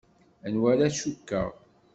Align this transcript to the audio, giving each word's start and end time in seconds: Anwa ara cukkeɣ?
Anwa 0.45 0.67
ara 0.73 0.87
cukkeɣ? 0.97 1.49